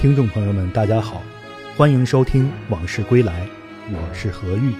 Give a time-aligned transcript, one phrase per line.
[0.00, 1.20] 听众朋友们，大家好，
[1.76, 3.46] 欢迎收听《往事归来》，
[3.92, 4.72] 我是何玉。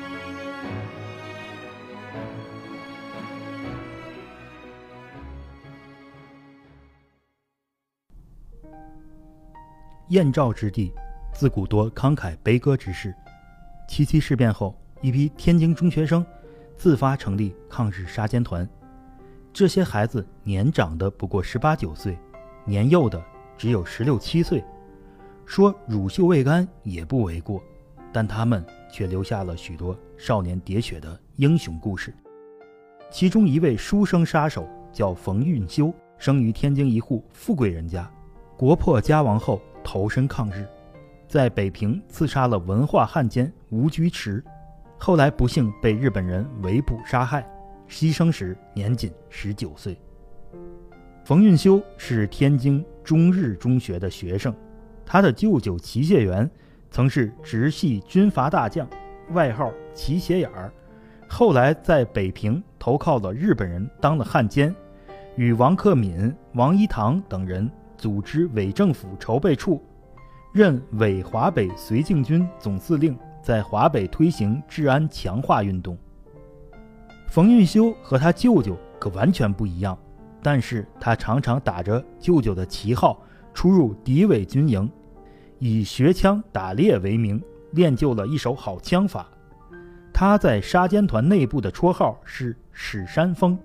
[10.09, 10.91] 燕赵之地，
[11.35, 13.15] 自古多慷慨悲歌之士。
[13.87, 16.25] 七七事变后，一批天津中学生
[16.79, 18.67] 自发成立抗日杀奸团。
[19.53, 22.19] 这些孩子年长的不过十八九岁，
[22.65, 23.23] 年幼的
[23.59, 24.65] 只有十六七岁，
[25.51, 27.61] 说乳臭未干也不为过。
[28.13, 32.15] 但他们却留下了许多少年喋血的英雄故事。
[33.11, 38.09] 其中一位书生杀手叫冯运修，生于天津一户富贵人家。
[38.57, 40.65] 国破家亡后，投身抗日，
[41.27, 44.41] 在北平刺杀了文化汉奸吴居池，
[44.99, 47.45] 后来不幸被日本人围捕杀害。
[47.89, 49.99] 牺牲时年仅十九岁。
[51.25, 54.55] 冯运修是天津中日中学的学生，
[55.13, 56.49] 他的舅舅齐燮元
[56.89, 58.89] 曾是直系军阀大将，
[59.33, 60.73] 外号“齐斜眼儿”，
[61.27, 64.73] 后来在北平投靠了日本人，当了汉奸，
[65.35, 69.83] 与王克敏、王一堂等人组织伪政府筹备处，
[70.53, 75.99] 任伪华北绥靖军总司令，在华北推行治安强化运动。
[77.27, 79.99] 冯运修和他舅舅可完全不一样，
[80.41, 83.21] 但是他常常打着舅舅的旗号
[83.53, 84.89] 出入敌伪军营，
[85.61, 89.29] 以学枪打猎为名，练就了一手好枪法。
[90.13, 93.57] 他在杀奸团内部的绰号是“史山峰”，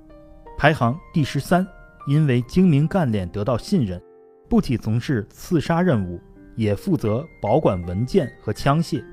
[0.59, 1.65] 排行第十三。
[2.05, 3.99] 因为精明干练得到信任，
[4.47, 6.21] 不仅从事刺杀任务，
[6.55, 9.03] 也负责保管文件和枪械。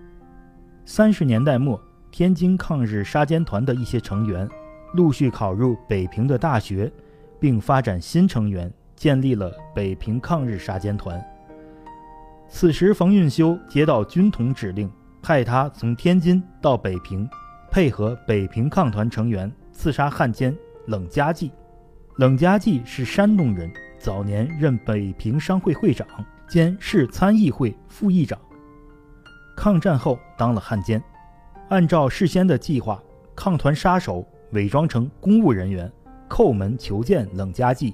[0.84, 1.80] 三十年代末。
[2.10, 4.46] 天津抗日杀奸团的一些成员
[4.92, 6.92] 陆续考入北平的大学，
[7.40, 11.18] 并发展新成员，建立了北平抗日杀奸团。
[12.54, 14.88] 此时，冯运修接到军统指令，
[15.22, 17.28] 派他从天津到北平，
[17.70, 20.54] 配合北平抗团成员刺杀汉奸
[20.86, 21.50] 冷家骥。
[22.18, 26.06] 冷家骥是山东人，早年任北平商会会长
[26.46, 28.38] 兼市参议会副议长。
[29.56, 31.02] 抗战后当了汉奸。
[31.70, 33.02] 按照事先的计划，
[33.34, 35.90] 抗团杀手伪装成公务人员，
[36.28, 37.92] 叩门求见冷家骥。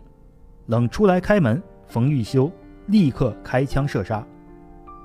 [0.66, 2.50] 冷出来开门，冯玉修
[2.88, 4.26] 立刻开枪射杀。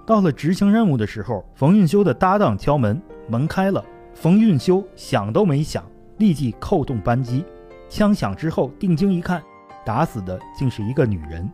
[0.05, 3.83] 到了执行任务的时候，冯运修的搭档敲门，门开了，
[4.13, 5.83] 冯运修想都没想，
[6.17, 7.45] 立即扣动扳机。
[7.87, 9.41] 枪响之后，定睛一看，
[9.85, 11.49] 打死的竟是一个女人。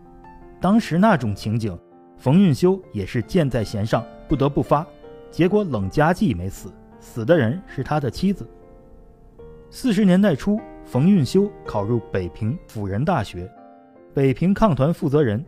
[0.60, 1.78] 当时那种情景，
[2.18, 4.86] 冯运修也是箭在弦上，不得不发。
[5.30, 6.72] 结果冷家骥没死。
[7.00, 8.46] 死的人是他的妻子。
[9.70, 13.50] 四十年代初，冯运修考入北平辅仁大学，
[14.14, 15.46] 北平抗团负责人、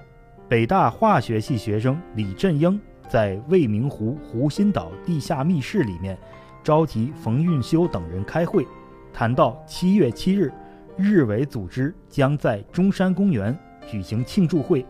[0.47, 2.79] 北大化学系学生李振英
[3.11, 6.17] 在未名湖湖心岛地下密室里面
[6.63, 8.65] 召集冯运修等人开会，
[9.11, 10.49] 谈到七月七日，
[10.95, 13.53] 日伪组织将在中山公园
[13.85, 14.85] 举行庆祝会，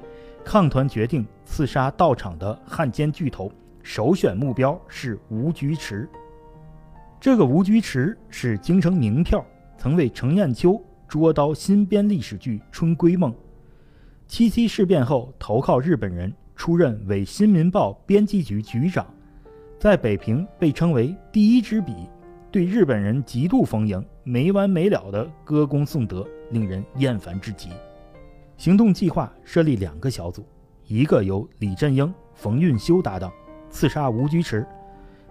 [0.45, 6.07] 抗团决定刺杀到场的汉奸巨头，首选目标是吴菊池。
[7.19, 9.43] 这个吴居池是京城名票，
[9.79, 13.31] 曾为程砚秋捉刀新编历史剧《春闺梦》。
[14.27, 16.31] 七七事变后投靠日本人，
[16.61, 19.03] 出任伪新民报编辑局局长，
[19.79, 21.91] 在北平被称为第一支笔，
[22.51, 27.69] 对日本人极度逢迎，没完没了的歌功颂德，令人厌烦至极。
[28.57, 30.45] 行动计划设立两个小组，
[30.85, 33.31] 一个由李振英、冯运修搭档，
[33.72, 34.63] 刺杀吴居池；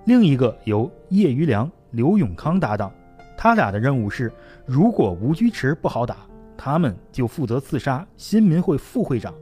[0.06, 1.70] 另一个由叶余良。
[1.92, 2.92] 刘永康搭档，
[3.36, 4.32] 他俩的任务是：
[4.66, 6.26] 如果吴居池不好打，
[6.56, 9.32] 他们就负责刺杀新民会副会长、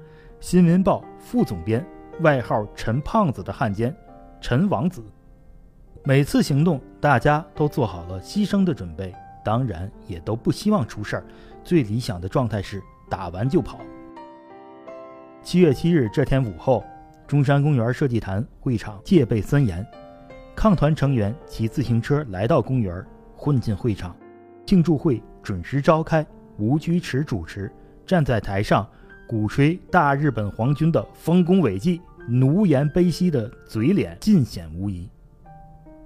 [0.41, 1.85] 新民报副总编，
[2.21, 3.95] 外号陈胖子的汉奸
[4.41, 5.03] 陈王子。
[6.05, 9.13] 每次行动，大家都做好了牺牲的准备，
[9.45, 11.25] 当然也都不希望出事儿。
[11.65, 13.81] 最理想的状态是打完就跑。
[15.43, 16.85] 七月七日这天午后，
[17.27, 19.85] 中山公园设计坛会场戒备森严。
[20.55, 23.05] 抗团成员骑自行车来到公园，
[23.37, 24.15] 混进会场。
[24.65, 26.25] 庆祝会准时召开，
[26.59, 27.73] 吴居池主持，
[28.07, 28.89] 站在台上
[29.29, 35.07] 鼓吹大日本皇军的丰功伟绩，奴颜卑膝的嘴脸尽显无疑。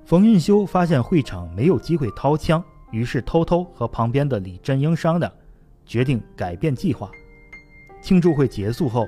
[0.05, 2.61] 冯运修发现会场没有机会掏枪，
[2.91, 5.31] 于是偷偷和旁边的李振英商量，
[5.87, 7.09] 决定改变计划。
[8.03, 9.07] 庆祝会结束后，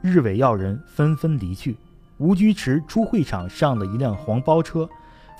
[0.00, 1.76] 日伪要人纷纷离去。
[2.18, 4.88] 吴居池出会场上了一辆黄包车，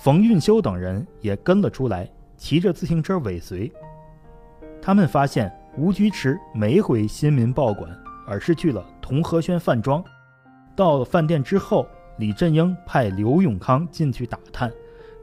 [0.03, 3.71] 冯运修等人也跟了出来，骑着自行车尾随。
[4.81, 7.89] 他们发现吴居池没回新民报馆，
[8.27, 10.03] 而是去了同和轩饭庄。
[10.75, 11.87] 到了饭店之后，
[12.17, 14.71] 李振英派刘永康进去打探。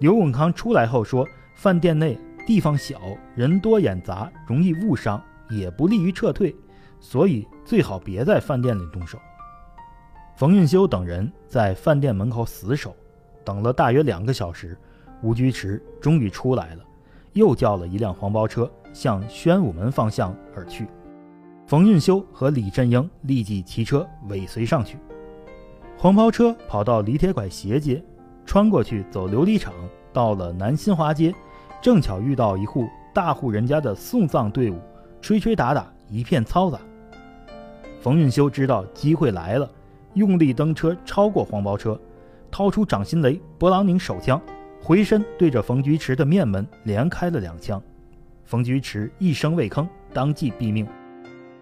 [0.01, 1.25] 刘永康出来后说，
[1.55, 2.99] 饭店内地方小，
[3.37, 6.55] 人多眼杂，容易误伤，也不利于撤退，
[6.99, 9.19] 所以最好别在饭店里动手。
[10.37, 12.97] 冯运修等人在饭店门口死守，
[13.45, 14.77] 等了大约两个小时，
[15.23, 16.83] 吴居池终于出来了，
[17.35, 20.89] 又叫了一辆黄包车向宣武门方向而去。
[21.67, 24.99] 冯运修和李振英立即骑车尾随上去。
[25.97, 28.03] 黄包车跑到李铁拐斜街，
[28.45, 29.73] 穿过去走琉璃厂，
[30.13, 31.35] 到了南新华街，
[31.81, 34.79] 正巧遇到一户大户人家的送葬队伍，
[35.23, 36.79] 吹吹打打，一片嘈杂。
[37.99, 39.71] 冯运修知道机会来了。
[40.13, 41.99] 用力蹬车，超过黄包车，
[42.51, 44.41] 掏出掌心雷、勃朗宁手枪，
[44.81, 47.83] 回身对着冯菊池的面门连开了两枪。
[48.45, 50.87] 冯菊池一声未吭，当即毙命。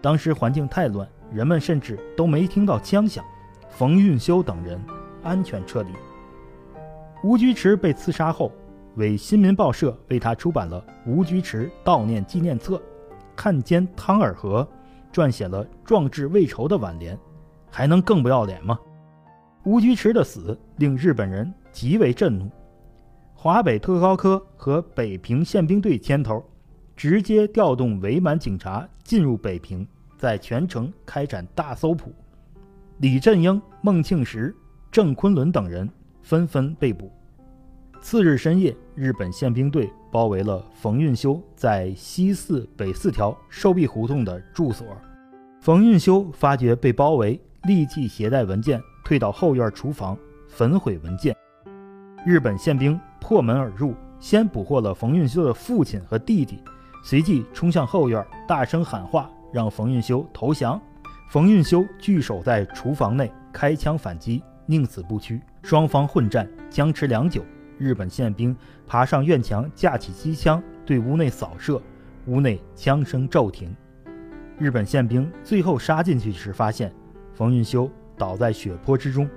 [0.03, 3.23] 当时环境太乱，人们甚至都没听到枪响。
[3.69, 4.77] 冯运修等人
[5.23, 5.89] 安全撤离。
[7.23, 8.51] 吴菊池被刺杀后，
[8.95, 12.75] 为新民报社为他出版了《吴菊池悼念纪念册》，
[13.33, 14.67] 汉奸汤尔和
[15.13, 17.17] 撰写了壮志未酬的挽联。
[17.71, 18.77] 还能更不要脸吗？
[19.63, 22.51] 吴居池的死令日本人极为震怒。
[23.33, 26.43] 华北特高科和北平宪兵队牵头，
[27.03, 29.85] 直接调动伪满警察进入北平，
[30.17, 32.13] 在全城开展大搜捕。
[32.99, 34.55] 李振英、孟庆时、
[34.89, 35.89] 郑昆仑等人
[36.21, 37.11] 纷纷被捕。
[37.99, 44.87] 次日深夜，日本宪兵队包围了冯运修在西四北四条寿壁胡同的住所。
[45.59, 47.37] 冯运修发觉被包围。
[47.63, 50.17] 立即携带文件退到后院厨房，
[50.47, 51.35] 焚毁文件。
[52.25, 56.59] 日本宪兵破门而入，先捕获了冯运修的父亲和弟弟，
[57.05, 60.81] 随即冲向后院，大声喊话，让冯运修投降。
[61.29, 65.41] 冯运修据守在厨房内，开枪反击，宁死不屈。
[65.63, 67.43] 双方混战，僵持良久。
[67.77, 68.55] 日本宪兵
[68.87, 71.81] 爬上院墙，架起机枪对屋内扫射，
[72.27, 73.75] 屋内枪声骤停。
[74.57, 76.89] 日本宪兵最后杀进去时，发现。
[77.33, 79.29] 冯运修倒在血泊之中，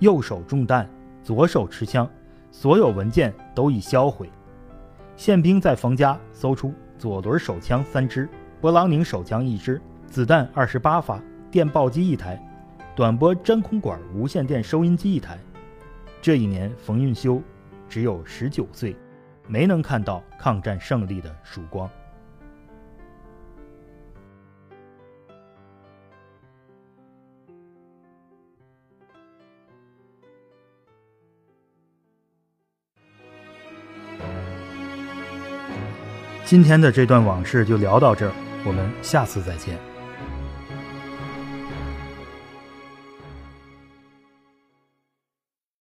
[0.00, 0.90] 右手中弹，
[1.22, 2.10] 左手持枪，
[2.50, 4.28] 所有文件都已销毁。
[5.16, 8.28] 宪兵在冯家搜出左轮手枪三支，
[8.60, 11.20] 勃朗宁手枪一支，子弹二十八发，
[11.50, 12.42] 电报机一台，
[12.94, 15.38] 短波真空管无线电收音机一台。
[16.22, 17.42] 这一年，冯运修
[17.88, 18.96] 只有十九岁，
[19.46, 21.88] 没能看到抗战胜利的曙光。
[36.46, 38.32] 今天的这段往事就聊到这儿，
[38.64, 39.76] 我们下次再见。